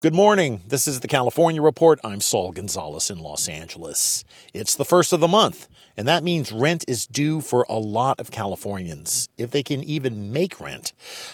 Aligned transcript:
Good 0.00 0.14
morning. 0.14 0.62
This 0.64 0.86
is 0.86 1.00
the 1.00 1.08
California 1.08 1.60
Report. 1.60 1.98
I'm 2.04 2.20
Saul 2.20 2.52
Gonzalez 2.52 3.10
in 3.10 3.18
Los 3.18 3.48
Angeles. 3.48 4.22
It's 4.54 4.76
the 4.76 4.84
first 4.84 5.12
of 5.12 5.18
the 5.18 5.26
month, 5.26 5.66
and 5.96 6.06
that 6.06 6.22
means 6.22 6.52
rent 6.52 6.84
is 6.86 7.04
due 7.04 7.40
for 7.40 7.66
a 7.68 7.80
lot 7.80 8.20
of 8.20 8.30
Californians, 8.30 9.28
if 9.36 9.50
they 9.50 9.64
can 9.64 9.82
even 9.82 10.32
make 10.32 10.60
rent. 10.60 10.92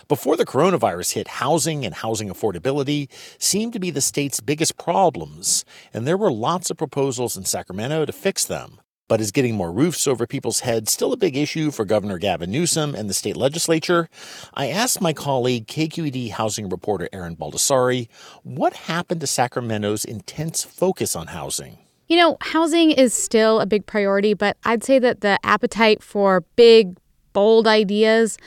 Before 0.08 0.38
the 0.38 0.46
coronavirus 0.46 1.12
hit, 1.12 1.28
housing 1.28 1.84
and 1.84 1.96
housing 1.96 2.30
affordability 2.30 3.10
seemed 3.38 3.74
to 3.74 3.78
be 3.78 3.90
the 3.90 4.00
state's 4.00 4.40
biggest 4.40 4.78
problems, 4.78 5.66
and 5.92 6.06
there 6.06 6.16
were 6.16 6.32
lots 6.32 6.70
of 6.70 6.78
proposals 6.78 7.36
in 7.36 7.44
Sacramento 7.44 8.06
to 8.06 8.12
fix 8.12 8.46
them. 8.46 8.80
But 9.06 9.20
is 9.20 9.32
getting 9.32 9.54
more 9.54 9.70
roofs 9.70 10.06
over 10.06 10.26
people's 10.26 10.60
heads 10.60 10.90
still 10.90 11.12
a 11.12 11.18
big 11.18 11.36
issue 11.36 11.70
for 11.70 11.84
Governor 11.84 12.16
Gavin 12.16 12.50
Newsom 12.50 12.94
and 12.94 13.08
the 13.08 13.14
state 13.14 13.36
legislature? 13.36 14.08
I 14.54 14.68
asked 14.68 15.02
my 15.02 15.12
colleague, 15.12 15.66
KQED 15.66 16.30
housing 16.30 16.70
reporter 16.70 17.10
Erin 17.12 17.36
Baldassari, 17.36 18.08
what 18.44 18.72
happened 18.72 19.20
to 19.20 19.26
Sacramento's 19.26 20.06
intense 20.06 20.64
focus 20.64 21.14
on 21.14 21.26
housing? 21.26 21.76
You 22.08 22.16
know, 22.16 22.38
housing 22.40 22.92
is 22.92 23.12
still 23.12 23.60
a 23.60 23.66
big 23.66 23.84
priority, 23.84 24.32
but 24.32 24.56
I'd 24.64 24.82
say 24.82 24.98
that 24.98 25.20
the 25.20 25.38
appetite 25.44 26.02
for 26.02 26.40
big, 26.56 26.96
bold 27.34 27.66
ideas 27.66 28.38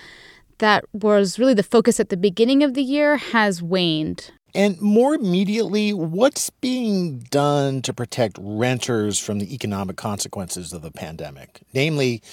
that 0.58 0.86
was 0.92 1.38
really 1.38 1.54
the 1.54 1.62
focus 1.62 2.00
at 2.00 2.10
the 2.10 2.18
beginning 2.18 2.64
of 2.64 2.74
the 2.74 2.82
year 2.82 3.18
has 3.18 3.62
waned. 3.62 4.32
And 4.58 4.82
more 4.82 5.14
immediately, 5.14 5.94
what's 5.94 6.50
being 6.50 7.20
done 7.20 7.84
to 7.84 7.94
protect 7.94 8.40
renters 8.42 9.20
from 9.20 9.38
the 9.38 9.54
economic 9.54 9.98
consequences 9.98 10.74
of 10.74 10.82
the 10.82 10.90
pandemic? 10.90 11.62
Namely, 11.76 12.24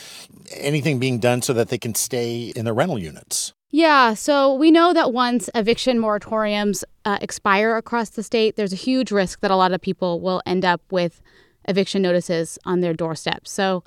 anything 0.50 0.98
being 0.98 1.18
done 1.18 1.42
so 1.42 1.52
that 1.52 1.68
they 1.68 1.76
can 1.76 1.94
stay 1.94 2.50
in 2.56 2.64
their 2.64 2.72
rental 2.72 2.98
units? 2.98 3.52
Yeah, 3.70 4.14
so 4.14 4.54
we 4.54 4.70
know 4.70 4.94
that 4.94 5.12
once 5.12 5.50
eviction 5.54 5.98
moratoriums 5.98 6.82
uh, 7.04 7.18
expire 7.20 7.76
across 7.76 8.08
the 8.08 8.22
state, 8.22 8.56
there's 8.56 8.72
a 8.72 8.76
huge 8.76 9.12
risk 9.12 9.40
that 9.40 9.50
a 9.50 9.56
lot 9.56 9.72
of 9.72 9.82
people 9.82 10.18
will 10.22 10.40
end 10.46 10.64
up 10.64 10.80
with 10.90 11.20
eviction 11.66 12.00
notices 12.00 12.58
on 12.64 12.80
their 12.80 12.94
doorsteps. 12.94 13.50
So 13.50 13.84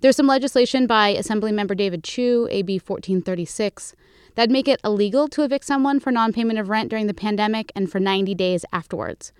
there's 0.00 0.16
some 0.16 0.26
legislation 0.26 0.86
by 0.86 1.14
Assemblymember 1.14 1.76
David 1.76 2.04
Chiu, 2.04 2.48
AB 2.50 2.74
1436 2.74 3.94
That'd 4.38 4.52
make 4.52 4.68
it 4.68 4.80
illegal 4.84 5.26
to 5.30 5.42
evict 5.42 5.64
someone 5.64 5.98
for 5.98 6.12
non 6.12 6.32
payment 6.32 6.60
of 6.60 6.68
rent 6.68 6.90
during 6.90 7.08
the 7.08 7.12
pandemic 7.12 7.72
and 7.74 7.90
for 7.90 7.98
90 7.98 8.36
days 8.36 8.64
afterwards. 8.72 9.32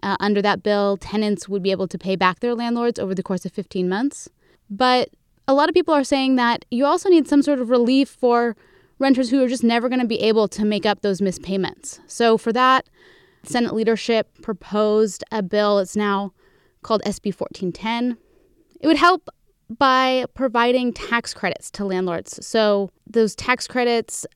Uh, 0.00 0.16
under 0.20 0.40
that 0.42 0.62
bill, 0.62 0.96
tenants 0.96 1.48
would 1.48 1.60
be 1.60 1.72
able 1.72 1.88
to 1.88 1.98
pay 1.98 2.14
back 2.14 2.38
their 2.38 2.54
landlords 2.54 3.00
over 3.00 3.16
the 3.16 3.22
course 3.24 3.44
of 3.44 3.50
15 3.50 3.88
months. 3.88 4.28
But 4.70 5.08
a 5.48 5.54
lot 5.54 5.68
of 5.68 5.74
people 5.74 5.92
are 5.92 6.04
saying 6.04 6.36
that 6.36 6.64
you 6.70 6.84
also 6.84 7.08
need 7.08 7.26
some 7.26 7.42
sort 7.42 7.58
of 7.58 7.68
relief 7.68 8.08
for 8.08 8.54
renters 9.00 9.30
who 9.30 9.42
are 9.42 9.48
just 9.48 9.64
never 9.64 9.88
going 9.88 10.00
to 10.00 10.06
be 10.06 10.20
able 10.20 10.46
to 10.46 10.64
make 10.64 10.86
up 10.86 11.02
those 11.02 11.20
missed 11.20 11.42
payments. 11.42 11.98
So, 12.06 12.38
for 12.38 12.52
that, 12.52 12.88
Senate 13.42 13.74
leadership 13.74 14.40
proposed 14.40 15.24
a 15.32 15.42
bill. 15.42 15.80
It's 15.80 15.96
now 15.96 16.32
called 16.82 17.02
SB 17.02 17.34
1410. 17.34 18.18
It 18.80 18.86
would 18.86 18.98
help 18.98 19.28
by 19.68 20.24
providing 20.34 20.92
tax 20.92 21.34
credits 21.34 21.70
to 21.72 21.84
landlords. 21.84 22.44
So, 22.46 22.90
those 23.06 23.34
tax 23.34 23.66
credits 23.66 24.26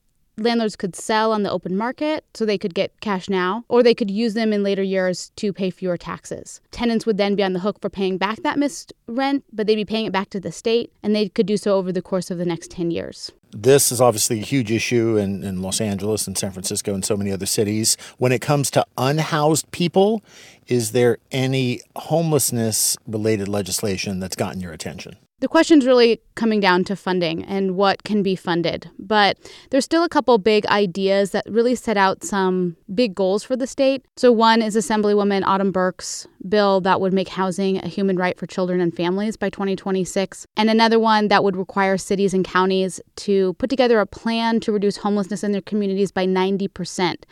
landlords 0.41 0.75
could 0.75 0.95
sell 0.95 1.31
on 1.31 1.43
the 1.43 1.51
open 1.51 1.75
market 1.75 2.25
so 2.33 2.45
they 2.45 2.57
could 2.57 2.73
get 2.73 2.99
cash 3.01 3.29
now, 3.29 3.63
or 3.67 3.83
they 3.83 3.93
could 3.93 4.11
use 4.11 4.33
them 4.33 4.53
in 4.53 4.63
later 4.63 4.83
years 4.83 5.31
to 5.37 5.53
pay 5.53 5.69
fewer 5.69 5.97
taxes. 5.97 6.61
Tenants 6.71 7.05
would 7.05 7.17
then 7.17 7.35
be 7.35 7.43
on 7.43 7.53
the 7.53 7.59
hook 7.59 7.79
for 7.81 7.89
paying 7.89 8.17
back 8.17 8.41
that 8.43 8.59
missed 8.59 8.93
rent, 9.07 9.43
but 9.51 9.67
they'd 9.67 9.75
be 9.75 9.85
paying 9.85 10.05
it 10.05 10.13
back 10.13 10.29
to 10.29 10.39
the 10.39 10.51
state, 10.51 10.91
and 11.03 11.15
they 11.15 11.29
could 11.29 11.45
do 11.45 11.57
so 11.57 11.75
over 11.75 11.91
the 11.91 12.01
course 12.01 12.31
of 12.31 12.37
the 12.37 12.45
next 12.45 12.71
10 12.71 12.91
years. 12.91 13.31
This 13.51 13.91
is 13.91 13.99
obviously 13.99 14.39
a 14.39 14.43
huge 14.43 14.71
issue 14.71 15.17
in, 15.17 15.43
in 15.43 15.61
Los 15.61 15.81
Angeles 15.81 16.27
and 16.27 16.37
San 16.37 16.51
Francisco 16.51 16.93
and 16.93 17.03
so 17.03 17.17
many 17.17 17.31
other 17.31 17.47
cities. 17.47 17.97
When 18.17 18.31
it 18.31 18.41
comes 18.41 18.69
to 18.71 18.85
unhoused 18.97 19.71
people, 19.71 20.23
is 20.67 20.91
there 20.91 21.17
any 21.31 21.81
homelessness 21.95 22.95
related 23.07 23.47
legislation 23.47 24.19
that's 24.19 24.35
gotten 24.35 24.61
your 24.61 24.71
attention? 24.71 25.17
The 25.41 25.47
question's 25.47 25.85
really 25.85 26.19
coming 26.35 26.59
down 26.59 26.83
to 26.85 26.97
funding 26.97 27.45
and 27.45 27.77
what 27.77 28.03
can 28.03 28.21
be 28.21 28.35
funded. 28.35 28.89
But 28.99 29.37
there's 29.69 29.85
still 29.85 30.03
a 30.03 30.09
couple 30.09 30.37
big 30.37 30.65
ideas 30.65 31.31
that 31.31 31.45
really 31.49 31.75
set 31.75 31.95
out 31.95 32.25
some 32.25 32.75
big 32.93 33.15
goals 33.15 33.43
for 33.43 33.55
the 33.55 33.65
state. 33.65 34.05
So, 34.17 34.33
one 34.33 34.61
is 34.61 34.75
Assemblywoman 34.75 35.43
Autumn 35.45 35.71
Burke's 35.71 36.27
bill 36.47 36.81
that 36.81 36.99
would 36.99 37.13
make 37.13 37.29
housing 37.29 37.77
a 37.77 37.87
human 37.87 38.17
right 38.17 38.37
for 38.37 38.47
children 38.47 38.81
and 38.81 38.93
families 38.93 39.37
by 39.37 39.49
2026. 39.49 40.45
And 40.57 40.69
another 40.69 40.99
one 40.99 41.29
that 41.29 41.43
would 41.43 41.55
require 41.55 41.97
cities 41.97 42.33
and 42.33 42.43
counties 42.43 42.99
to 43.17 43.53
put 43.53 43.69
together 43.69 44.01
a 44.01 44.05
plan 44.05 44.59
to 44.61 44.73
reduce 44.73 44.97
homelessness 44.97 45.43
in 45.43 45.53
their 45.53 45.61
communities 45.61 46.11
by 46.11 46.25
90% 46.25 47.23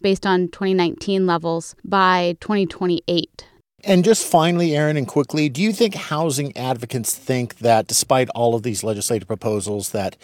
based 0.00 0.26
on 0.26 0.48
2019 0.48 1.26
levels 1.26 1.76
by 1.84 2.36
2028. 2.40 3.46
And 3.84 4.04
just 4.04 4.24
finally, 4.24 4.76
Erin, 4.76 4.96
and 4.96 5.08
quickly, 5.08 5.48
do 5.48 5.60
you 5.60 5.72
think 5.72 5.94
housing 5.94 6.56
advocates 6.56 7.16
think 7.16 7.58
that 7.58 7.88
despite 7.88 8.28
all 8.30 8.54
of 8.54 8.62
these 8.62 8.84
legislative 8.84 9.26
proposals, 9.26 9.90
that, 9.90 10.16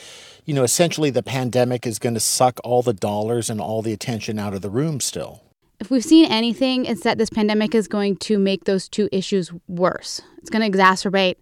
you 0.45 0.55
know, 0.55 0.63
essentially 0.63 1.11
the 1.11 1.25
pandemic 1.25 1.85
is 1.85 1.99
going 1.99 2.15
to 2.15 2.21
suck 2.21 2.61
all 2.63 2.83
the 2.83 2.93
dollars 2.93 3.51
and 3.51 3.61
all 3.61 3.83
the 3.83 3.93
attention 3.93 4.39
out 4.39 4.55
of 4.55 4.63
the 4.63 4.71
room 4.71 5.01
still? 5.01 5.43
If 5.81 5.91
we've 5.91 6.05
seen 6.05 6.31
anything, 6.31 6.85
it's 6.85 7.03
that 7.03 7.19
this 7.19 7.31
pandemic 7.31 7.75
is 7.75 7.89
going 7.89 8.17
to 8.19 8.39
make 8.39 8.65
those 8.65 8.89
two 8.89 9.09
issues 9.11 9.53
worse. 9.67 10.21
It's 10.39 10.51
going 10.51 10.71
to 10.71 10.79
exacerbate 10.79 11.37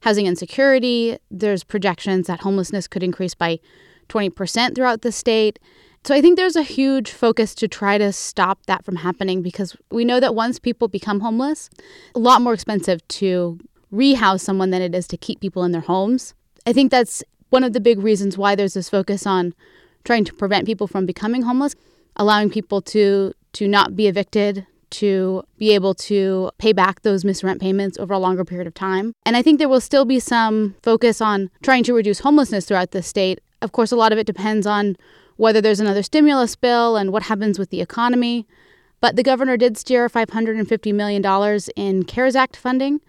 housing 0.00 0.26
insecurity. 0.26 1.18
There's 1.30 1.64
projections 1.64 2.26
that 2.26 2.40
homelessness 2.40 2.86
could 2.86 3.02
increase 3.02 3.34
by 3.34 3.58
20% 4.08 4.74
throughout 4.74 5.00
the 5.00 5.12
state. 5.12 5.58
So 6.06 6.14
I 6.14 6.20
think 6.20 6.36
there's 6.36 6.56
a 6.56 6.62
huge 6.62 7.10
focus 7.10 7.54
to 7.54 7.66
try 7.66 7.96
to 7.96 8.12
stop 8.12 8.66
that 8.66 8.84
from 8.84 8.96
happening 8.96 9.40
because 9.40 9.74
we 9.90 10.04
know 10.04 10.20
that 10.20 10.34
once 10.34 10.58
people 10.58 10.86
become 10.86 11.20
homeless, 11.20 11.70
a 12.14 12.18
lot 12.18 12.42
more 12.42 12.52
expensive 12.52 13.06
to 13.08 13.58
rehouse 13.90 14.42
someone 14.42 14.68
than 14.68 14.82
it 14.82 14.94
is 14.94 15.06
to 15.08 15.16
keep 15.16 15.40
people 15.40 15.64
in 15.64 15.72
their 15.72 15.80
homes. 15.80 16.34
I 16.66 16.74
think 16.74 16.90
that's 16.90 17.24
one 17.48 17.64
of 17.64 17.72
the 17.72 17.80
big 17.80 18.00
reasons 18.00 18.36
why 18.36 18.54
there's 18.54 18.74
this 18.74 18.90
focus 18.90 19.26
on 19.26 19.54
trying 20.04 20.24
to 20.26 20.34
prevent 20.34 20.66
people 20.66 20.86
from 20.86 21.06
becoming 21.06 21.42
homeless, 21.42 21.74
allowing 22.16 22.50
people 22.50 22.82
to 22.82 23.32
to 23.54 23.68
not 23.68 23.94
be 23.94 24.08
evicted, 24.08 24.66
to 24.90 25.42
be 25.58 25.70
able 25.70 25.94
to 25.94 26.50
pay 26.58 26.72
back 26.72 27.00
those 27.02 27.24
missed 27.24 27.44
rent 27.44 27.60
payments 27.60 27.96
over 27.98 28.12
a 28.12 28.18
longer 28.18 28.44
period 28.44 28.66
of 28.66 28.74
time. 28.74 29.14
And 29.24 29.36
I 29.36 29.42
think 29.42 29.58
there 29.58 29.68
will 29.68 29.80
still 29.80 30.04
be 30.04 30.18
some 30.18 30.74
focus 30.82 31.20
on 31.20 31.50
trying 31.62 31.84
to 31.84 31.94
reduce 31.94 32.18
homelessness 32.18 32.66
throughout 32.66 32.90
the 32.90 33.02
state. 33.02 33.40
Of 33.62 33.72
course, 33.72 33.92
a 33.92 33.96
lot 33.96 34.12
of 34.12 34.18
it 34.18 34.26
depends 34.26 34.66
on 34.66 34.96
whether 35.36 35.60
there's 35.60 35.80
another 35.80 36.02
stimulus 36.02 36.56
bill 36.56 36.96
and 36.96 37.12
what 37.12 37.24
happens 37.24 37.58
with 37.58 37.70
the 37.70 37.80
economy. 37.80 38.46
But 39.00 39.16
the 39.16 39.22
governor 39.22 39.56
did 39.56 39.76
steer 39.76 40.08
$550 40.08 40.94
million 40.94 41.60
in 41.76 42.04
CARES 42.04 42.36
Act 42.36 42.56
funding 42.56 43.00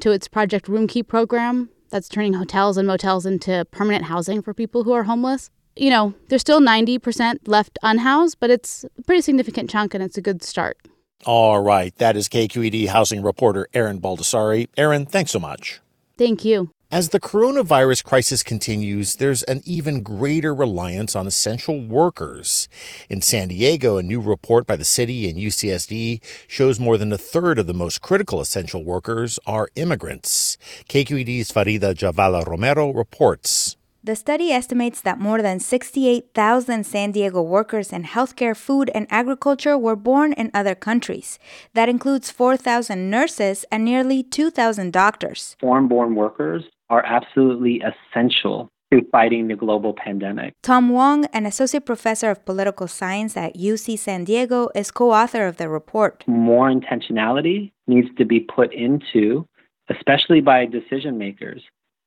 to 0.00 0.10
its 0.10 0.26
Project 0.28 0.66
Roomkey 0.66 1.06
program 1.06 1.70
that's 1.90 2.08
turning 2.08 2.34
hotels 2.34 2.76
and 2.76 2.88
motels 2.88 3.24
into 3.24 3.64
permanent 3.70 4.06
housing 4.06 4.42
for 4.42 4.52
people 4.52 4.82
who 4.82 4.92
are 4.92 5.04
homeless. 5.04 5.50
You 5.76 5.90
know, 5.90 6.14
there's 6.28 6.40
still 6.40 6.60
90% 6.60 7.46
left 7.46 7.78
unhoused, 7.82 8.38
but 8.40 8.50
it's 8.50 8.84
a 8.98 9.02
pretty 9.02 9.22
significant 9.22 9.70
chunk 9.70 9.94
and 9.94 10.02
it's 10.02 10.18
a 10.18 10.20
good 10.20 10.42
start. 10.42 10.78
All 11.24 11.60
right. 11.60 11.94
That 11.96 12.16
is 12.16 12.28
KQED 12.28 12.88
housing 12.88 13.22
reporter 13.22 13.68
Erin 13.72 14.00
Baldassari. 14.00 14.68
Erin, 14.76 15.06
thanks 15.06 15.30
so 15.30 15.38
much. 15.38 15.80
Thank 16.18 16.44
you. 16.44 16.70
As 16.90 17.08
the 17.08 17.18
coronavirus 17.18 18.04
crisis 18.04 18.42
continues, 18.42 19.16
there's 19.16 19.42
an 19.44 19.62
even 19.64 20.02
greater 20.02 20.54
reliance 20.54 21.16
on 21.16 21.26
essential 21.26 21.80
workers. 21.80 22.68
In 23.08 23.20
San 23.20 23.48
Diego, 23.48 23.96
a 23.96 24.02
new 24.02 24.20
report 24.20 24.66
by 24.66 24.76
the 24.76 24.84
city 24.84 25.28
and 25.28 25.38
UCSD 25.38 26.20
shows 26.46 26.78
more 26.78 26.96
than 26.96 27.12
a 27.12 27.18
third 27.18 27.58
of 27.58 27.66
the 27.66 27.74
most 27.74 28.00
critical 28.00 28.40
essential 28.40 28.84
workers 28.84 29.40
are 29.46 29.70
immigrants. 29.74 30.56
KQED's 30.88 31.50
Farida 31.50 31.94
Jhabvala 31.94 32.46
Romero 32.46 32.92
reports. 32.92 33.76
The 34.04 34.14
study 34.14 34.52
estimates 34.52 35.00
that 35.00 35.18
more 35.18 35.40
than 35.40 35.60
68,000 35.60 36.84
San 36.84 37.12
Diego 37.12 37.40
workers 37.40 37.90
in 37.90 38.04
healthcare, 38.04 38.54
food, 38.54 38.90
and 38.94 39.06
agriculture 39.08 39.78
were 39.78 39.96
born 39.96 40.34
in 40.34 40.50
other 40.52 40.74
countries. 40.74 41.38
That 41.72 41.88
includes 41.88 42.30
4,000 42.30 43.08
nurses 43.08 43.64
and 43.72 43.82
nearly 43.82 44.22
2,000 44.22 44.92
doctors. 44.92 45.56
Foreign 45.58 45.88
born 45.88 46.14
workers 46.14 46.64
are 46.90 47.04
absolutely 47.04 47.82
essential 47.82 48.70
to 48.92 49.02
fighting 49.10 49.48
the 49.48 49.56
global 49.56 49.92
pandemic. 49.92 50.54
Tom 50.62 50.90
Wong, 50.90 51.24
an 51.26 51.46
associate 51.46 51.86
professor 51.86 52.30
of 52.30 52.44
political 52.44 52.86
science 52.86 53.36
at 53.36 53.56
UC 53.56 53.98
San 53.98 54.24
Diego, 54.24 54.68
is 54.74 54.90
co 54.90 55.12
author 55.12 55.46
of 55.46 55.56
the 55.56 55.68
report. 55.68 56.24
More 56.26 56.70
intentionality 56.70 57.72
needs 57.86 58.08
to 58.18 58.24
be 58.24 58.40
put 58.40 58.72
into, 58.72 59.46
especially 59.90 60.40
by 60.40 60.66
decision 60.66 61.18
makers, 61.18 61.62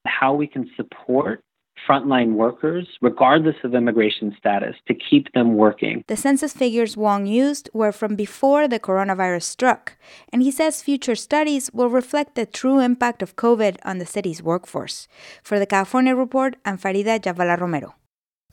how 0.05 0.33
we 0.33 0.47
can 0.47 0.69
support 0.75 1.43
frontline 1.87 2.33
workers, 2.33 2.87
regardless 3.01 3.55
of 3.63 3.75
immigration 3.75 4.35
status, 4.37 4.75
to 4.87 4.93
keep 4.93 5.31
them 5.33 5.55
working. 5.55 6.03
The 6.07 6.17
census 6.17 6.53
figures 6.53 6.95
Wong 6.95 7.25
used 7.25 7.69
were 7.73 7.91
from 7.91 8.15
before 8.15 8.67
the 8.67 8.79
coronavirus 8.79 9.43
struck, 9.43 9.97
and 10.31 10.41
he 10.41 10.51
says 10.51 10.81
future 10.81 11.15
studies 11.15 11.69
will 11.73 11.89
reflect 11.89 12.35
the 12.35 12.45
true 12.45 12.79
impact 12.79 13.21
of 13.21 13.35
COVID 13.35 13.77
on 13.83 13.97
the 13.97 14.05
city's 14.05 14.41
workforce. 14.41 15.07
For 15.43 15.59
the 15.59 15.65
California 15.65 16.15
Report, 16.15 16.55
I'm 16.65 16.77
Farida 16.77 17.19
Jhabvala 17.19 17.59
Romero. 17.59 17.95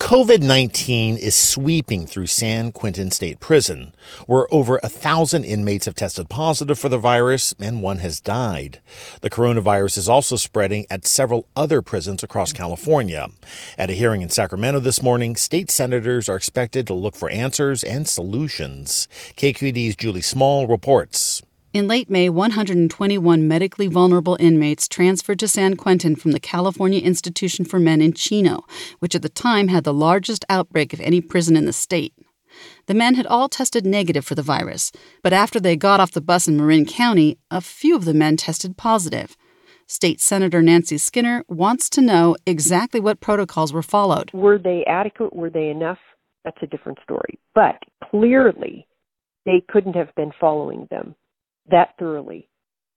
COVID 0.01 0.43
19 0.43 1.17
is 1.17 1.35
sweeping 1.35 2.07
through 2.07 2.27
San 2.27 2.73
Quentin 2.73 3.13
State 3.13 3.39
Prison, 3.39 3.95
where 4.27 4.53
over 4.53 4.79
a 4.83 4.89
thousand 4.89 5.45
inmates 5.45 5.87
have 5.87 5.95
tested 5.95 6.29
positive 6.29 6.79
for 6.79 6.89
the 6.89 6.99
virus 6.99 7.55
and 7.61 7.81
one 7.81 7.99
has 7.99 8.21
died. 8.21 8.81
The 9.23 9.31
coronavirus 9.31 9.97
is 9.97 10.09
also 10.09 10.37
spreading 10.37 10.85
at 10.91 11.07
several 11.07 11.47
other 11.57 11.81
prisons 11.81 12.23
across 12.23 12.53
California. 12.53 13.29
At 13.79 13.89
a 13.89 13.95
hearing 13.95 14.21
in 14.21 14.31
Sacramento 14.31 14.81
this 14.81 15.03
morning, 15.03 15.37
state 15.37 15.71
senators 15.71 16.29
are 16.29 16.37
expected 16.37 16.87
to 16.89 16.95
look 16.95 17.15
for 17.15 17.31
answers 17.31 17.83
and 17.83 18.07
solutions. 18.07 19.09
KQED's 19.37 19.97
Julie 19.97 20.21
Small 20.21 20.67
reports. 20.67 21.41
In 21.75 21.89
late 21.89 22.09
May, 22.09 22.29
121 22.29 23.49
medically 23.49 23.89
vulnerable 23.89 24.37
inmates 24.39 24.87
transferred 24.87 25.41
to 25.41 25.49
San 25.49 25.75
Quentin 25.75 26.15
from 26.15 26.31
the 26.31 26.39
California 26.39 27.01
Institution 27.01 27.65
for 27.65 27.81
Men 27.81 28.01
in 28.01 28.13
Chino, 28.13 28.63
which 29.01 29.17
at 29.17 29.23
the 29.23 29.29
time 29.29 29.67
had 29.67 29.83
the 29.83 29.93
largest 29.93 30.45
outbreak 30.49 30.93
of 30.93 31.01
any 31.01 31.21
prison 31.21 31.57
in 31.57 31.65
the 31.65 31.73
state. 31.73 32.15
The 32.87 32.95
men 32.95 33.17
had 33.17 33.27
all 33.27 33.49
tested 33.49 33.85
negative 33.85 34.25
for 34.25 34.37
the 34.37 34.41
virus, 34.41 34.93
but 35.21 35.33
after 35.33 35.59
they 35.59 35.75
got 35.75 35.99
off 35.99 36.13
the 36.13 36.21
bus 36.21 36.47
in 36.47 36.57
Marin 36.57 36.87
County, 36.87 37.39
a 37.51 37.61
few 37.61 37.97
of 37.97 38.05
the 38.05 38.15
men 38.15 38.37
tested 38.37 38.77
positive. 38.77 39.37
State 39.89 40.21
Senator 40.21 40.63
Nancy 40.63 40.97
Skinner 40.97 41.43
wants 41.49 41.91
to 41.91 42.01
know 42.01 42.37
exactly 42.47 43.01
what 43.01 43.19
protocols 43.19 43.73
were 43.73 43.83
followed. 43.83 44.31
Were 44.33 44.59
they 44.59 44.85
adequate? 44.87 45.35
Were 45.35 45.51
they 45.51 45.71
enough? 45.71 45.99
That's 46.45 46.63
a 46.63 46.69
different 46.69 46.99
story. 47.03 47.41
But 47.53 47.83
clearly, 48.13 48.87
they 49.45 49.61
couldn't 49.69 49.97
have 49.97 50.15
been 50.15 50.31
following 50.41 50.87
them 50.93 51.17
that 51.71 51.95
thoroughly. 51.99 52.49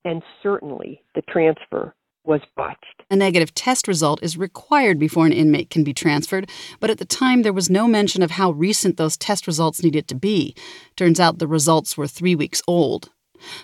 And 0.05 0.21
certainly 0.41 1.01
the 1.15 1.21
transfer 1.23 1.95
was 2.23 2.41
botched. 2.55 3.03
A 3.09 3.15
negative 3.15 3.53
test 3.53 3.87
result 3.87 4.21
is 4.21 4.37
required 4.37 4.99
before 4.99 5.25
an 5.25 5.31
inmate 5.31 5.69
can 5.69 5.83
be 5.83 5.93
transferred, 5.93 6.49
but 6.79 6.89
at 6.89 6.97
the 6.97 7.05
time 7.05 7.41
there 7.41 7.53
was 7.53 7.69
no 7.69 7.87
mention 7.87 8.21
of 8.21 8.31
how 8.31 8.51
recent 8.51 8.97
those 8.97 9.17
test 9.17 9.47
results 9.47 9.81
needed 9.81 10.07
to 10.09 10.15
be. 10.15 10.53
Turns 10.95 11.19
out 11.19 11.39
the 11.39 11.47
results 11.47 11.97
were 11.97 12.07
three 12.07 12.35
weeks 12.35 12.61
old. 12.67 13.09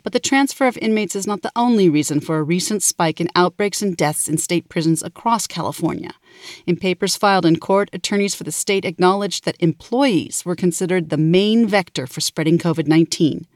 But 0.03 0.13
the 0.13 0.19
transfer 0.19 0.67
of 0.67 0.77
inmates 0.77 1.15
is 1.15 1.27
not 1.27 1.41
the 1.41 1.51
only 1.55 1.89
reason 1.89 2.19
for 2.19 2.37
a 2.37 2.43
recent 2.43 2.83
spike 2.83 3.19
in 3.19 3.27
outbreaks 3.35 3.81
and 3.81 3.97
deaths 3.97 4.29
in 4.29 4.37
state 4.37 4.69
prisons 4.69 5.01
across 5.01 5.47
California. 5.47 6.11
In 6.65 6.77
papers 6.77 7.15
filed 7.15 7.45
in 7.45 7.57
court, 7.57 7.89
attorneys 7.91 8.35
for 8.35 8.43
the 8.43 8.51
state 8.51 8.85
acknowledged 8.85 9.45
that 9.45 9.57
employees 9.59 10.45
were 10.45 10.55
considered 10.55 11.09
the 11.09 11.17
main 11.17 11.67
vector 11.67 12.07
for 12.07 12.21
spreading 12.21 12.57
COVID 12.57 12.87
19. 12.87 13.47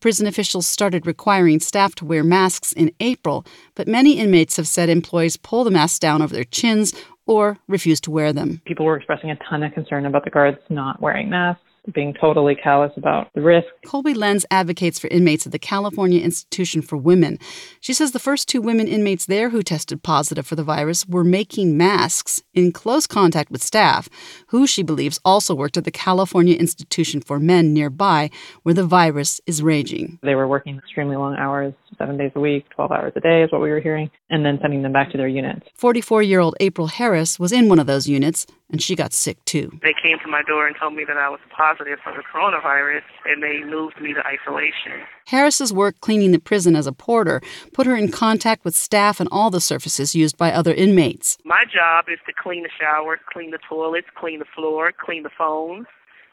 Prison 0.00 0.26
officials 0.26 0.66
started 0.66 1.06
requiring 1.06 1.60
staff 1.60 1.94
to 1.96 2.04
wear 2.04 2.22
masks 2.22 2.72
in 2.72 2.92
April, 3.00 3.44
but 3.74 3.88
many 3.88 4.18
inmates 4.18 4.56
have 4.56 4.68
said 4.68 4.88
employees 4.88 5.36
pull 5.36 5.64
the 5.64 5.70
masks 5.70 5.98
down 5.98 6.22
over 6.22 6.34
their 6.34 6.44
chins 6.44 6.94
or 7.26 7.58
refuse 7.68 8.00
to 8.00 8.10
wear 8.10 8.32
them. 8.32 8.60
People 8.64 8.86
were 8.86 8.96
expressing 8.96 9.30
a 9.30 9.36
ton 9.48 9.62
of 9.62 9.72
concern 9.74 10.06
about 10.06 10.24
the 10.24 10.30
guards 10.30 10.58
not 10.68 11.00
wearing 11.00 11.28
masks 11.28 11.62
being 11.94 12.14
totally 12.14 12.54
callous 12.54 12.92
about 12.96 13.28
the 13.34 13.40
risk. 13.40 13.66
Colby 13.86 14.14
Lenz 14.14 14.44
advocates 14.50 14.98
for 14.98 15.08
inmates 15.08 15.46
at 15.46 15.52
the 15.52 15.58
California 15.58 16.20
Institution 16.20 16.82
for 16.82 16.96
Women. 16.96 17.38
She 17.80 17.92
says 17.92 18.12
the 18.12 18.18
first 18.18 18.48
two 18.48 18.60
women 18.60 18.88
inmates 18.88 19.26
there 19.26 19.50
who 19.50 19.62
tested 19.62 20.02
positive 20.02 20.46
for 20.46 20.56
the 20.56 20.64
virus 20.64 21.06
were 21.06 21.24
making 21.24 21.76
masks 21.76 22.42
in 22.54 22.72
close 22.72 23.06
contact 23.06 23.50
with 23.50 23.62
staff, 23.62 24.08
who 24.48 24.66
she 24.66 24.82
believes 24.82 25.20
also 25.24 25.54
worked 25.54 25.76
at 25.76 25.84
the 25.84 25.90
California 25.90 26.56
Institution 26.56 27.20
for 27.20 27.38
Men 27.38 27.72
nearby, 27.72 28.30
where 28.62 28.74
the 28.74 28.86
virus 28.86 29.40
is 29.46 29.62
raging. 29.62 30.18
They 30.22 30.34
were 30.34 30.48
working 30.48 30.78
extremely 30.78 31.16
long 31.16 31.36
hours, 31.36 31.74
seven 31.98 32.16
days 32.16 32.32
a 32.34 32.40
week, 32.40 32.68
12 32.70 32.92
hours 32.92 33.12
a 33.16 33.20
day 33.20 33.42
is 33.42 33.52
what 33.52 33.60
we 33.60 33.70
were 33.70 33.80
hearing, 33.80 34.10
and 34.30 34.44
then 34.44 34.58
sending 34.60 34.82
them 34.82 34.92
back 34.92 35.10
to 35.12 35.18
their 35.18 35.28
units. 35.28 35.66
44 35.74 36.22
year 36.22 36.40
old 36.40 36.56
April 36.60 36.88
Harris 36.88 37.38
was 37.38 37.52
in 37.52 37.68
one 37.68 37.78
of 37.78 37.86
those 37.86 38.08
units 38.08 38.46
and 38.70 38.82
she 38.82 38.96
got 38.96 39.12
sick 39.12 39.42
too. 39.44 39.70
They 39.82 39.94
came 40.02 40.18
to 40.24 40.28
my 40.28 40.42
door 40.42 40.66
and 40.66 40.74
told 40.78 40.94
me 40.94 41.04
that 41.06 41.16
I 41.16 41.28
was 41.28 41.40
positive 41.56 41.98
for 42.02 42.12
the 42.12 42.22
coronavirus, 42.22 43.02
and 43.24 43.42
they 43.42 43.62
moved 43.64 44.00
me 44.00 44.12
to 44.12 44.20
isolation. 44.26 45.06
Harris's 45.26 45.72
work 45.72 46.00
cleaning 46.00 46.32
the 46.32 46.40
prison 46.40 46.74
as 46.74 46.86
a 46.86 46.92
porter 46.92 47.40
put 47.72 47.86
her 47.86 47.94
in 47.94 48.10
contact 48.10 48.64
with 48.64 48.74
staff 48.74 49.20
and 49.20 49.28
all 49.30 49.50
the 49.50 49.60
surfaces 49.60 50.14
used 50.14 50.36
by 50.36 50.52
other 50.52 50.74
inmates. 50.74 51.38
My 51.44 51.64
job 51.64 52.06
is 52.08 52.18
to 52.26 52.32
clean 52.32 52.64
the 52.64 52.70
showers, 52.80 53.20
clean 53.32 53.52
the 53.52 53.58
toilets, 53.68 54.08
clean 54.18 54.40
the 54.40 54.46
floor, 54.54 54.92
clean 54.92 55.22
the 55.22 55.30
phones, 55.36 55.86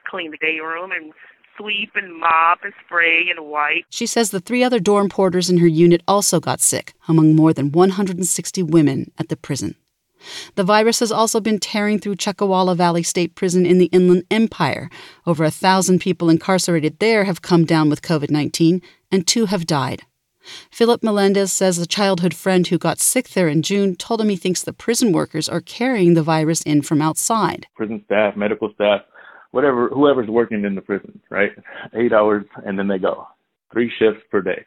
clean 0.08 0.32
the 0.32 0.38
day 0.38 0.60
room, 0.60 0.92
and 0.92 1.14
sweep 1.58 1.92
and 1.96 2.20
mop 2.20 2.60
and 2.64 2.74
spray 2.86 3.30
and 3.30 3.48
wipe. 3.48 3.86
She 3.90 4.06
says 4.06 4.32
the 4.32 4.40
three 4.40 4.64
other 4.64 4.80
dorm 4.80 5.10
porters 5.10 5.50
in 5.50 5.58
her 5.58 5.68
unit 5.68 6.02
also 6.08 6.40
got 6.40 6.62
sick, 6.62 6.94
among 7.08 7.36
more 7.36 7.54
than 7.54 7.72
160 7.72 8.64
women 8.64 9.12
at 9.18 9.30
the 9.30 9.36
prison. 9.36 9.76
The 10.56 10.64
virus 10.64 11.00
has 11.00 11.12
also 11.12 11.40
been 11.42 11.60
tearing 11.60 12.00
through 12.00 12.16
Chuckawalla 12.16 12.78
Valley 12.78 13.04
State 13.04 13.36
Prison 13.36 13.66
in 13.66 13.78
the 13.78 13.88
Inland 13.88 14.24
Empire. 14.32 14.90
Over 15.26 15.44
a 15.44 15.52
thousand 15.52 16.00
people 16.00 16.30
incarcerated 16.30 17.00
there 17.00 17.26
have 17.26 17.42
come 17.42 17.66
down 17.66 17.90
with 17.90 18.02
COVID 18.02 18.32
19, 18.32 18.82
and 19.12 19.28
two 19.28 19.48
have 19.48 19.66
died. 19.66 20.04
Philip 20.72 21.04
Melendez 21.04 21.52
says 21.52 21.78
a 21.78 21.88
childhood 21.88 22.34
friend 22.34 22.68
who 22.68 22.78
got 22.78 23.00
sick 23.00 23.30
there 23.30 23.48
in 23.48 23.62
June 23.62 23.96
told 23.96 24.20
him 24.20 24.30
he 24.30 24.36
thinks 24.36 24.62
the 24.62 24.74
prison 24.74 25.14
workers 25.14 25.48
are 25.48 25.62
carrying 25.62 26.14
the 26.14 26.24
virus 26.24 26.62
in 26.64 26.82
from 26.82 27.02
outside. 27.02 27.68
Prison 27.76 28.02
staff, 28.06 28.36
medical 28.36 28.72
staff, 28.74 29.02
whatever, 29.54 29.88
whoever's 29.90 30.28
working 30.28 30.66
in 30.66 30.74
the 30.74 30.82
prison, 30.82 31.22
right? 31.30 31.52
Eight 31.94 32.12
hours 32.12 32.44
and 32.66 32.78
then 32.78 32.88
they 32.88 32.98
go. 32.98 33.28
Three 33.72 33.92
shifts 34.00 34.24
per 34.32 34.42
day. 34.42 34.66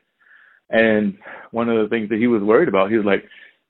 And 0.71 1.19
one 1.51 1.69
of 1.69 1.83
the 1.83 1.89
things 1.89 2.09
that 2.09 2.19
he 2.19 2.29
was 2.29 2.43
worried 2.43 2.69
about, 2.69 2.91
he 2.91 2.97
was 2.97 3.05
like, 3.05 3.25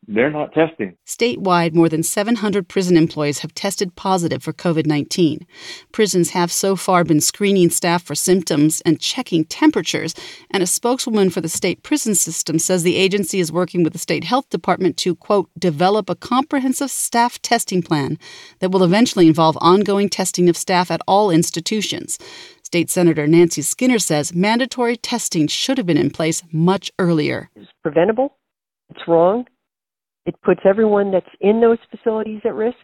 they're 0.09 0.31
not 0.31 0.53
testing. 0.53 0.97
Statewide, 1.05 1.75
more 1.75 1.89
than 1.89 2.03
700 2.05 2.69
prison 2.69 2.97
employees 2.97 3.41
have 3.41 3.53
tested 3.55 3.97
positive 3.97 4.43
for 4.43 4.53
COVID 4.53 4.87
19. 4.87 5.45
Prisons 5.91 6.31
have 6.31 6.53
so 6.53 6.76
far 6.76 7.03
been 7.03 7.21
screening 7.21 7.71
staff 7.71 8.05
for 8.05 8.15
symptoms 8.15 8.81
and 8.83 9.00
checking 9.00 9.45
temperatures, 9.45 10.15
and 10.50 10.62
a 10.62 10.67
spokeswoman 10.67 11.31
for 11.31 11.41
the 11.41 11.49
state 11.49 11.83
prison 11.83 12.15
system 12.15 12.59
says 12.59 12.83
the 12.83 12.97
agency 12.97 13.41
is 13.41 13.50
working 13.50 13.83
with 13.83 13.93
the 13.93 13.99
state 13.99 14.25
health 14.25 14.49
department 14.49 14.97
to, 14.99 15.17
quote, 15.17 15.50
develop 15.59 16.09
a 16.09 16.15
comprehensive 16.15 16.91
staff 16.91 17.43
testing 17.43 17.83
plan 17.83 18.17
that 18.61 18.71
will 18.71 18.85
eventually 18.85 19.26
involve 19.26 19.59
ongoing 19.61 20.09
testing 20.09 20.49
of 20.49 20.57
staff 20.57 20.91
at 20.91 21.03
all 21.09 21.31
institutions. 21.33 22.17
State 22.62 22.91
Senator 22.91 23.26
Nancy 23.26 23.62
Skinner 23.62 23.99
says 23.99 24.35
mandatory 24.35 24.97
testing 24.97 25.49
should 25.49 25.79
have 25.79 25.87
been 25.87 25.97
in 25.97 26.11
place 26.11 26.43
much 26.53 26.93
earlier. 26.99 27.50
It's 27.57 27.71
preventable. 27.83 28.37
It's 28.91 29.07
wrong 29.09 29.47
it 30.26 30.35
puts 30.42 30.61
everyone 30.64 31.12
that's 31.12 31.26
in 31.40 31.61
those 31.61 31.78
facilities 31.90 32.40
at 32.45 32.54
risk. 32.54 32.76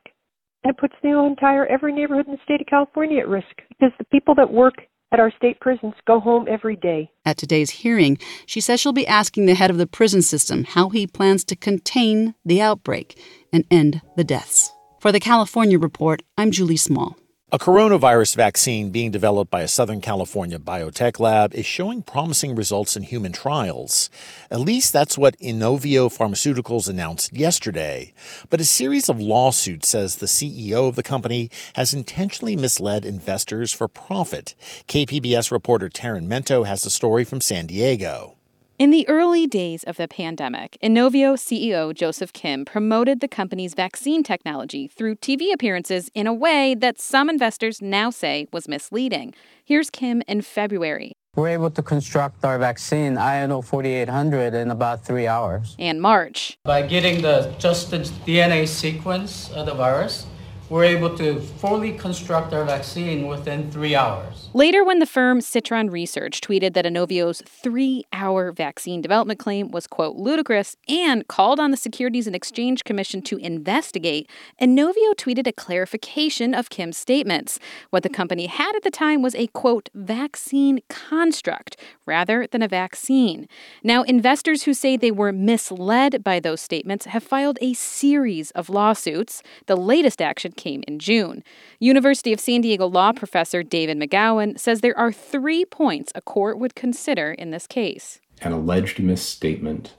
And 0.65 0.73
it 0.73 0.79
puts 0.79 0.95
the 1.03 1.19
entire 1.19 1.67
every 1.67 1.93
neighborhood 1.93 2.27
in 2.27 2.33
the 2.33 2.39
state 2.45 2.61
of 2.61 2.69
California 2.69 3.19
at 3.19 3.29
risk 3.29 3.55
because 3.69 3.93
the 3.99 4.05
people 4.05 4.35
that 4.37 4.53
work 4.53 4.75
at 5.13 5.21
our 5.21 5.33
state 5.37 5.61
prisons 5.61 5.95
go 6.07 6.21
home 6.21 6.47
every 6.49 6.77
day. 6.77 7.11
At 7.27 7.37
today's 7.37 7.71
hearing, 7.71 8.17
she 8.47 8.61
says 8.61 8.81
she'll 8.81 8.93
be 8.93 9.07
asking 9.07 9.47
the 9.47 9.55
head 9.55 9.71
of 9.71 9.77
the 9.77 9.87
prison 9.87 10.23
system 10.23 10.65
how 10.65 10.89
he 10.89 11.07
plans 11.07 11.45
to 11.47 11.57
contain 11.57 12.35
the 12.45 12.63
outbreak 12.63 13.19
and 13.53 13.65
end 13.71 14.01
the 14.17 14.25
deaths. 14.25 14.71
For 15.01 15.13
the 15.13 15.21
California 15.21 15.79
Report, 15.79 16.23
I'm 16.39 16.53
Julie 16.53 16.77
Small. 16.77 17.17
A 17.55 17.59
coronavirus 17.59 18.35
vaccine 18.35 18.89
being 18.89 19.11
developed 19.11 19.51
by 19.51 19.61
a 19.61 19.69
Southern 19.69 20.01
California 20.01 20.59
biotech 20.59 21.21
lab 21.21 21.53
is 21.53 21.67
showing 21.67 22.01
promising 22.01 22.55
results 22.55 22.97
in 22.97 23.03
human 23.03 23.31
trials. 23.31 24.09
At 24.51 24.61
least 24.61 24.95
that's 24.95 25.19
what 25.19 25.39
Inovio 25.39 26.09
Pharmaceuticals 26.09 26.89
announced 26.89 27.37
yesterday. 27.37 28.15
But 28.49 28.63
a 28.63 28.65
series 28.65 29.11
of 29.11 29.21
lawsuits 29.21 29.91
says 29.91 30.17
the 30.17 30.25
CEO 30.25 30.89
of 30.89 30.97
the 30.97 31.03
company 31.03 31.51
has 31.75 31.93
intentionally 31.93 32.57
misled 32.57 33.05
investors 33.05 33.71
for 33.71 33.87
profit. 33.87 34.55
KPBS 34.89 35.51
reporter 35.51 35.91
Taryn 35.91 36.27
Mento 36.27 36.67
has 36.67 36.81
the 36.81 36.89
story 36.89 37.23
from 37.23 37.43
San 37.43 37.67
Diego. 37.67 38.39
In 38.83 38.91
the 38.91 39.09
early 39.09 39.47
days 39.47 39.85
of 39.85 39.97
the 39.97 40.09
pandemic, 40.09 40.77
Inovio 40.83 41.35
CEO 41.37 41.95
Joseph 41.95 42.33
Kim 42.33 42.65
promoted 42.65 43.21
the 43.21 43.29
company's 43.29 43.75
vaccine 43.75 44.25
technology 44.25 44.89
through 44.89 45.15
TV 45.15 45.53
appearances 45.55 46.11
in 46.17 46.27
a 46.27 46.35
way 46.35 46.75
that 46.75 47.01
some 47.01 47.31
investors 47.31 47.81
now 47.81 48.11
say 48.11 48.49
was 48.53 48.67
misleading. 48.67 49.35
Here's 49.65 49.89
Kim 49.89 50.21
in 50.27 50.43
February. 50.43 51.13
We're 51.37 51.51
able 51.51 51.71
to 51.71 51.81
construct 51.81 52.45
our 52.45 52.59
vaccine, 52.59 53.17
INO 53.17 53.63
4800, 53.63 54.53
in 54.53 54.73
about 54.73 55.05
three 55.05 55.29
hours. 55.29 55.77
And 55.79 56.03
March. 56.03 56.59
By 56.65 56.83
getting 56.83 57.23
the 57.23 57.55
just 57.61 57.93
the 57.93 57.99
DNA 57.99 58.67
sequence 58.67 59.49
of 59.53 59.67
the 59.67 59.75
virus, 59.75 60.27
we're 60.73 60.85
able 60.85 61.15
to 61.15 61.39
fully 61.39 61.93
construct 61.93 62.55
our 62.55 62.65
vaccine 62.65 63.27
within 63.27 63.71
three 63.71 63.95
hours. 63.95 64.49
Later, 64.55 64.83
when 64.83 65.01
the 65.01 65.07
firm 65.07 65.43
Citron 65.43 65.91
Research 65.91 66.41
tweeted 66.41 66.73
that 66.73 66.87
Inovio's 66.87 67.43
three 67.43 68.07
hour 68.11 68.51
vaccine 68.53 69.03
development 69.03 69.39
claim 69.39 69.71
was, 69.71 69.87
quote, 69.87 70.17
ludicrous 70.17 70.75
and 70.89 71.29
called 71.29 71.61
on 71.61 71.73
the 71.73 71.77
Securities 71.77 72.27
and 72.27 72.35
Exchange 72.35 72.85
Commission 72.85 73.21
to 73.21 73.37
investigate, 73.37 74.31
Inovio 74.63 75.15
tweeted 75.15 75.47
a 75.47 75.53
clarification 75.53 76.55
of 76.55 76.71
Kim's 76.71 76.97
statements. 76.97 77.59
What 77.91 78.03
the 78.03 78.09
company 78.09 78.47
had 78.47 78.75
at 78.75 78.83
the 78.83 78.91
time 78.91 79.21
was 79.21 79.35
a, 79.35 79.49
quote, 79.49 79.91
vaccine 79.95 80.81
construct 80.89 81.77
rather 82.07 82.47
than 82.51 82.63
a 82.63 82.69
vaccine. 82.69 83.47
Now, 83.85 84.05
investors 84.05 84.63
who 84.63 84.73
say 84.73 84.97
they 84.97 85.11
were 85.11 85.33
misled 85.33 86.25
by 86.25 86.41
those 86.41 86.63
statements 86.63 87.05
have 87.05 87.23
filed 87.23 87.59
a 87.61 87.75
series 87.75 88.53
of 88.53 88.71
lawsuits. 88.71 89.43
The 89.67 89.77
latest 89.77 90.23
action 90.23 90.53
came 90.63 90.83
in 90.87 90.99
June. 90.99 91.43
University 91.81 92.33
of 92.33 92.41
San 92.41 92.61
Diego 92.61 92.87
law 92.87 93.13
professor 93.13 93.63
David 93.63 93.99
McGowan 93.99 94.59
says 94.59 94.81
there 94.81 94.99
are 94.99 95.13
three 95.13 95.65
points 95.65 96.13
a 96.15 96.23
court 96.23 96.59
would 96.59 96.75
consider 96.75 97.33
in 97.33 97.51
this 97.51 97.67
case 97.67 98.21
an 98.45 98.53
alleged 98.53 98.99
misstatement, 98.99 99.95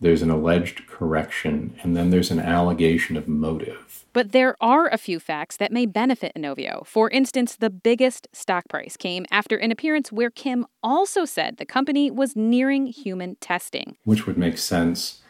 there's 0.00 0.22
an 0.22 0.30
alleged 0.30 0.86
correction, 0.86 1.74
and 1.82 1.96
then 1.96 2.10
there's 2.10 2.30
an 2.30 2.40
allegation 2.40 3.16
of 3.16 3.28
motive. 3.28 4.04
But 4.12 4.32
there 4.32 4.56
are 4.60 4.88
a 4.88 4.98
few 4.98 5.18
facts 5.18 5.56
that 5.56 5.72
may 5.72 5.86
benefit 5.86 6.32
Inovio. 6.36 6.86
For 6.86 7.08
instance, 7.10 7.56
the 7.56 7.70
biggest 7.70 8.28
stock 8.32 8.68
price 8.68 8.96
came 8.96 9.24
after 9.30 9.56
an 9.56 9.72
appearance 9.72 10.12
where 10.12 10.30
Kim 10.30 10.66
also 10.82 11.24
said 11.24 11.56
the 11.56 11.64
company 11.64 12.10
was 12.10 12.36
nearing 12.36 12.86
human 12.86 13.36
testing. 13.36 13.96
Which 14.04 14.26
would 14.26 14.36
make 14.36 14.58
sense 14.58 15.21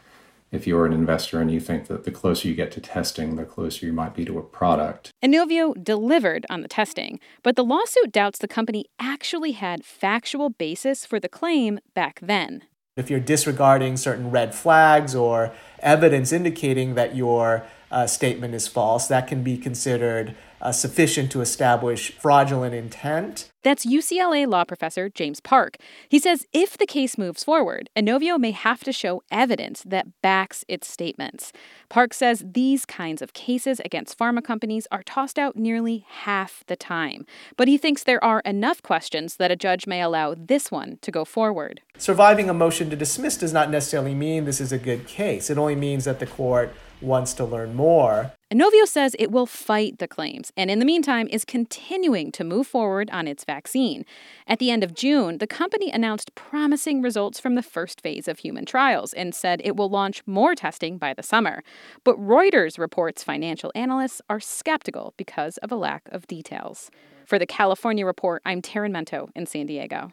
if 0.53 0.67
you're 0.67 0.87
an 0.87 0.93
investor 0.93 1.41
and 1.41 1.51
you 1.51 1.59
think 1.59 1.89
that 1.89 2.05
the 2.05 2.11
closer 2.11 2.47
you 2.47 2.55
get 2.55 2.71
to 2.73 2.81
testing, 2.81 3.37
the 3.37 3.45
closer 3.45 3.87
you 3.87 3.93
might 3.93 4.15
be 4.15 4.25
to 4.27 4.39
a 4.39 4.43
product. 4.43 5.11
Inovio 5.25 5.83
delivered 5.83 6.45
on 6.51 6.61
the 6.61 6.69
testing, 6.69 7.19
but 7.43 7.57
the 7.57 7.65
lawsuit 7.65 8.13
doubts 8.13 8.39
the 8.39 8.47
company 8.47 8.85
actually 9.01 9.53
had 9.53 9.85
factual 9.85 10.51
basis 10.51 11.07
for 11.07 11.19
the 11.19 11.29
claim 11.29 11.81
back 11.95 12.21
then. 12.21 12.65
If 12.95 13.09
you're 13.09 13.21
disregarding 13.21 13.97
certain 13.97 14.31
red 14.31 14.55
flags 14.55 15.15
or 15.15 15.55
evidence 15.79 16.31
indicating 16.31 16.95
that 16.95 17.17
your 17.17 17.65
uh, 17.91 18.07
statement 18.07 18.55
is 18.55 18.69
false, 18.69 19.09
that 19.09 19.27
can 19.27 19.43
be 19.43 19.57
considered 19.57 20.37
uh, 20.63 20.71
sufficient 20.73 21.31
to 21.33 21.41
establish 21.41 22.13
fraudulent 22.13 22.75
intent. 22.75 23.51
That's 23.65 23.85
UCLA 23.85 24.47
law 24.47 24.65
professor 24.65 25.09
James 25.09 25.41
Park. 25.41 25.77
He 26.09 26.19
says 26.19 26.47
if 26.53 26.79
the 26.79 26.87
case 26.87 27.19
moves 27.19 27.45
forward, 27.45 27.91
Inovio 27.97 28.39
may 28.39 28.53
have 28.53 28.83
to 28.85 28.93
show 28.93 29.23
evidence 29.31 29.83
that 29.83 30.21
backs 30.23 30.65
its 30.69 30.89
statements. 30.89 31.53
Park 31.89 32.15
says 32.15 32.45
these 32.47 32.85
kinds 32.85 33.23
of 33.23 33.33
cases 33.33 33.81
against 33.85 34.19
pharma 34.19 34.43
companies 34.43 34.87
are 34.91 35.03
tossed 35.03 35.39
out 35.39 35.57
nearly 35.57 36.05
half 36.09 36.65
the 36.67 36.77
time. 36.77 37.27
But 37.57 37.69
he 37.69 37.77
thinks 37.77 38.03
there 38.03 38.23
are 38.25 38.41
enough 38.41 38.83
questions 38.83 39.37
that 39.37 39.51
a 39.51 39.57
judge 39.57 39.87
may 39.87 40.01
allow 40.01 40.35
this 40.37 40.71
one 40.71 40.99
to 41.03 41.11
go 41.11 41.25
forward. 41.25 41.81
Surviving 41.99 42.49
a 42.49 42.55
motion 42.55 42.89
to 42.91 42.97
dismiss 42.97 43.37
does 43.37 43.53
not 43.53 43.71
necessarily 43.71 44.15
mean 44.15 44.45
this 44.45 44.61
is 44.61 44.73
a 44.73 44.79
good 44.79 45.07
case. 45.07 45.51
It 45.51 45.59
only 45.59 45.77
means 45.77 46.05
that 46.05 46.19
the 46.19 46.27
court 46.27 46.73
wants 47.03 47.35
to 47.35 47.45
learn 47.45 47.75
more. 47.75 48.33
Inovio 48.53 48.87
says 48.87 49.17
it 49.19 49.31
will 49.31 49.47
fight 49.47 49.99
the 49.99 50.07
claims 50.07 50.53
and, 50.57 50.71
in 50.71 50.79
the 50.79 50.85
meantime, 50.85 51.27
is 51.31 51.45
continuing 51.45 52.31
to 52.33 52.45
move 52.45 52.67
forward 52.67 53.09
on 53.11 53.27
its 53.27 53.45
vaccine. 53.45 54.05
At 54.47 54.59
the 54.59 54.71
end 54.71 54.85
of 54.85 54.95
June, 54.95 55.39
the 55.39 55.47
company 55.47 55.91
announced 55.91 56.35
promising 56.35 57.01
results 57.01 57.41
from 57.41 57.55
the 57.55 57.63
first 57.63 58.01
phase 58.03 58.29
of 58.29 58.41
human 58.41 58.67
trials 58.67 59.15
and 59.15 59.35
said 59.35 59.63
it 59.65 59.77
will 59.77 59.89
launch 59.89 60.23
more 60.27 60.55
testing 60.55 60.99
by 60.99 61.15
the 61.15 61.23
summer. 61.23 61.63
But 62.05 62.19
Reuters 62.19 62.79
reports 62.79 63.25
financial 63.25 63.73
analysts 63.75 64.21
are 64.29 64.41
skeptical 64.41 65.15
because 65.17 65.57
of 65.59 65.73
a 65.73 65.77
lack 65.77 66.09
of 66.11 66.27
details. 66.27 66.91
For 67.25 67.39
the 67.39 67.47
California 67.47 68.05
Report, 68.05 68.43
I'm 68.45 68.61
Taryn 68.61 68.93
Mento 68.93 69.31
in 69.35 69.47
San 69.47 69.67
Diego. 69.67 70.13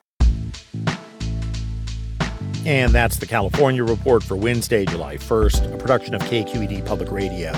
And 2.70 2.94
that's 2.94 3.18
the 3.18 3.26
California 3.26 3.84
Report 3.84 4.22
for 4.22 4.38
Wednesday, 4.38 4.86
July 4.86 5.18
1st, 5.18 5.74
a 5.74 5.78
production 5.80 6.14
of 6.14 6.22
KQED 6.22 6.86
Public 6.86 7.12
Radio. 7.12 7.50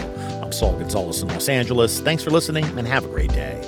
I'm 0.42 0.54
Saul 0.54 0.80
Gonzalez 0.80 1.22
in 1.22 1.28
Los 1.28 1.50
Angeles. 1.50 2.00
Thanks 2.00 2.24
for 2.24 2.30
listening 2.30 2.64
and 2.64 2.88
have 2.88 3.04
a 3.04 3.10
great 3.10 3.30
day. 3.32 3.60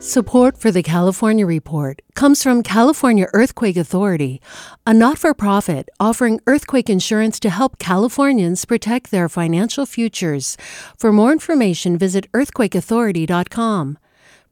Support 0.00 0.58
for 0.58 0.72
the 0.72 0.82
California 0.82 1.46
Report 1.46 2.02
comes 2.16 2.42
from 2.42 2.64
California 2.64 3.28
Earthquake 3.32 3.76
Authority, 3.76 4.40
a 4.84 4.92
not 4.92 5.18
for 5.18 5.32
profit 5.34 5.88
offering 6.00 6.40
earthquake 6.48 6.90
insurance 6.90 7.38
to 7.38 7.50
help 7.50 7.78
Californians 7.78 8.64
protect 8.64 9.12
their 9.12 9.28
financial 9.28 9.86
futures. 9.86 10.56
For 10.98 11.12
more 11.12 11.30
information, 11.30 11.96
visit 11.96 12.26
earthquakeauthority.com. 12.32 13.98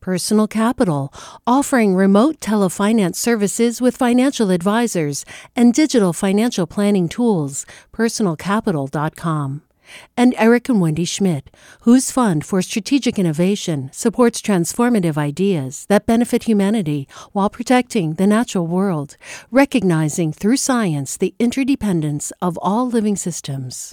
Personal 0.06 0.46
Capital, 0.46 1.12
offering 1.48 1.96
remote 1.96 2.38
telefinance 2.38 3.16
services 3.16 3.80
with 3.80 3.96
financial 3.96 4.52
advisors 4.52 5.25
and 5.56 5.75
digital 5.75 6.12
financial 6.12 6.64
planning 6.64 7.08
tools. 7.08 7.66
PersonalCapital.com. 7.92 9.62
And 10.16 10.32
Eric 10.38 10.68
and 10.68 10.80
Wendy 10.80 11.06
Schmidt, 11.06 11.50
whose 11.80 12.12
fund 12.12 12.46
for 12.46 12.62
strategic 12.62 13.18
innovation 13.18 13.90
supports 13.92 14.40
transformative 14.40 15.18
ideas 15.18 15.86
that 15.88 16.06
benefit 16.06 16.44
humanity 16.44 17.08
while 17.32 17.50
protecting 17.50 18.14
the 18.14 18.28
natural 18.28 18.68
world, 18.68 19.16
recognizing 19.50 20.32
through 20.32 20.58
science 20.58 21.16
the 21.16 21.34
interdependence 21.40 22.32
of 22.40 22.56
all 22.62 22.86
living 22.88 23.16
systems. 23.16 23.92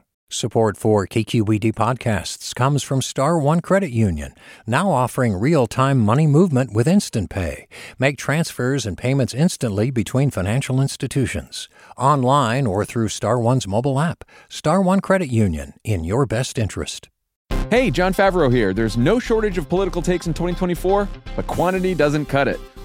Support 0.33 0.77
for 0.77 1.05
KQED 1.07 1.73
podcasts 1.73 2.55
comes 2.55 2.83
from 2.83 3.01
Star 3.01 3.37
One 3.37 3.59
Credit 3.59 3.91
Union, 3.91 4.33
now 4.65 4.89
offering 4.89 5.35
real-time 5.35 5.99
money 5.99 6.25
movement 6.25 6.73
with 6.73 6.87
Instant 6.87 7.29
Pay. 7.29 7.67
Make 7.99 8.17
transfers 8.17 8.85
and 8.85 8.97
payments 8.97 9.33
instantly 9.33 9.91
between 9.91 10.31
financial 10.31 10.79
institutions, 10.79 11.67
online 11.97 12.65
or 12.65 12.85
through 12.85 13.09
Star 13.09 13.39
One's 13.39 13.67
mobile 13.67 13.99
app. 13.99 14.23
Star 14.47 14.81
One 14.81 15.01
Credit 15.01 15.27
Union, 15.27 15.73
in 15.83 16.05
your 16.05 16.25
best 16.25 16.57
interest. 16.57 17.09
Hey, 17.69 17.91
Jon 17.91 18.13
Favreau 18.13 18.49
here. 18.49 18.73
There's 18.73 18.95
no 18.95 19.19
shortage 19.19 19.57
of 19.57 19.67
political 19.67 20.01
takes 20.01 20.27
in 20.27 20.33
2024, 20.33 21.09
but 21.35 21.45
quantity 21.47 21.93
doesn't 21.93 22.27
cut 22.27 22.47
it. 22.47 22.57